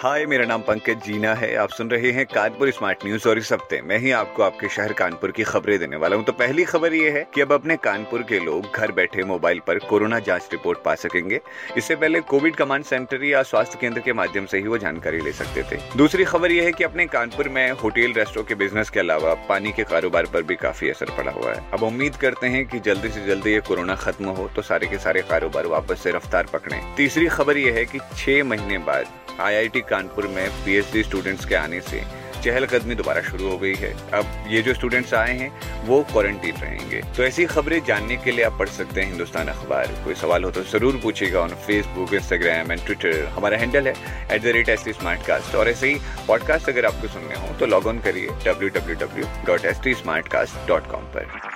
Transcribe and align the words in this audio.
हाय, 0.00 0.24
मेरा 0.26 0.44
नाम 0.44 0.62
पंकज 0.62 1.04
जीना 1.04 1.32
है। 1.34 1.54
आप 1.56 1.70
सुन 1.70 1.90
रहे 1.90 2.10
हैं 2.12 2.24
कानपुर 2.26 2.70
स्मार्ट 2.70 3.04
न्यूज़ 3.04 3.28
और 3.28 3.38
इस 3.38 3.52
हफ़्ते 3.52 3.80
मैं 3.82 3.98
ही 3.98 4.10
आपको 4.12 4.42
आपके 4.42 4.68
शहर 4.68 4.92
कानपुर 4.92 5.30
की 5.30 5.42
खबरें 5.42 5.78
देने 5.78 5.96
वाला 5.96 6.16
हूँ। 6.16 6.24
तो 6.24 6.32
पहली 6.32 6.64
खबर 6.64 6.94
ये 6.94 7.10
है 7.10 7.24
कि 7.34 7.40
अब 7.40 7.52
अपने 7.52 7.76
कानपुर 7.76 8.22
के 8.22 8.40
लोग 8.40 8.66
घर 8.76 8.92
बैठे 8.92 9.24
मोबाइल 9.24 9.60
पर 9.66 9.78
कोरोना 9.80 10.18
जाँच 10.18 10.48
रिपोर्ट 10.52 10.82
पा 10.84 10.94
सकेंगे। 10.94 11.40
इससे 11.76 11.96
पहले 11.96 12.20
कोविड 12.22 12.56
कमांड 12.56 12.84
सेंटर 12.84 13.24
या 13.24 13.42
स्वास्थ्य 13.42 13.78
केंद्र 13.80 14.00
के 14.00 14.12
माध्यम 14.12 14.46
से 14.46 14.58
ही 14.58 14.66
वो 14.66 14.78
जानकारी 14.78 15.20
ले 15.20 15.32
सकते 15.32 15.62
थे। 15.62 15.80
दूसरी 15.96 16.24
खबर 16.24 16.52
ये 16.52 16.64
है 16.64 16.72
की 16.72 16.84
अपने 16.84 17.06
कानपुर 17.06 17.48
में 17.48 17.70
होटल 17.72 18.12
रेस्टों 18.12 18.44
के 18.44 18.54
बिज़नेस 18.54 18.90
के 18.90 19.00
अलावा 19.00 19.34
पानी 19.48 19.72
के 19.72 19.84
कारोबार 19.86 20.26
पर 20.26 20.42
भी 20.42 20.56
काफ़ी 20.56 20.90
असर 20.90 21.16
पड़ा 21.16 21.32
हुआ 21.32 21.54
है। 21.54 21.70
अब 21.72 21.82
उम्मीद 21.82 22.16
करते 22.16 22.46
हैं 22.46 22.66
की 22.66 22.80
जल्दी 22.80 23.08
से 23.08 23.26
जल्दी 23.26 23.52
ये 23.52 23.60
कोरोना 23.68 23.94
खत्म 23.96 24.36
हो 24.38 24.48
तो 24.56 24.62
सारे 24.62 24.86
के 24.86 24.98
सारे 24.98 25.22
कारोबार 25.30 25.66
वापस 25.68 26.02
से 26.02 26.12
रफ्तार 26.12 26.46
पकड़े। 26.52 26.80
तीसरी 26.96 27.26
खबर 27.28 27.56
ये 27.56 27.72
है 27.72 27.84
की 27.84 27.98
छह 28.16 28.44
महीने 28.44 28.78
बाद 28.86 29.06
आईआईटी 29.40 29.80
कानपुर 29.90 30.26
में 30.28 30.48
पीएचडी 30.64 31.02
स्टूडेंट्स 31.02 31.44
के 31.44 31.54
आने 31.54 31.80
से 31.80 32.02
चहलकदमी 32.44 32.94
दोबारा 32.94 33.20
शुरू 33.22 33.48
हो 33.48 33.56
गई 33.58 33.74
है। 33.74 33.92
अब 34.14 34.44
ये 34.48 34.60
जो 34.62 34.74
स्टूडेंट्स 34.74 35.14
आए 35.14 35.32
हैं, 35.38 35.50
वो 35.86 36.02
क्वारंटीन 36.12 36.56
रहेंगे। 36.56 37.00
तो 37.16 37.22
ऐसी 37.24 37.44
खबरें 37.46 37.80
जानने 37.84 38.16
के 38.16 38.32
लिए 38.32 38.44
आप 38.44 38.58
पढ़ 38.58 38.68
सकते 38.68 39.00
हैं 39.00 39.08
हिंदुस्तान 39.08 39.48
अखबार। 39.48 39.86
कोई 40.04 40.14
सवाल 40.14 40.44
हो 40.44 40.50
तो 40.50 40.62
ज़रूर 40.72 41.00
पूछेगा 41.02 41.40
on 41.40 41.54
Facebook 41.66 42.14
Instagram 42.14 42.72
and 42.72 42.84
Twitter 42.86 43.24
हमारा 43.36 43.58
हैंडल 43.58 43.88
है 43.88 43.94
at 44.32 44.42
the 44.42 44.56
rate 44.56 44.68
S 44.68 44.84
T 44.84 44.92
Smartcast 45.26 45.54
और 45.54 45.68
ऐसे 45.68 45.88
ही 45.88 45.98
पॉडकास्ट 46.28 46.68
अगर 46.68 46.86
आपको 46.86 47.08
सुनने 47.08 47.46
हो 47.46 47.54
तो 47.60 47.66
लॉग 47.66 47.86
ऑन 47.86 47.98
करिए 48.06 48.38
W 48.46 48.68
W 48.70 48.96
W 49.06 49.26
dot 49.46 49.64
S 49.64 49.80
T 49.84 49.94
Smartcast 50.28 50.66
dot 50.68 50.90
com 50.90 51.12
पर। 51.16 51.55